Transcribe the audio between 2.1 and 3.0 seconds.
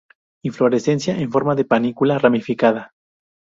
ramificada.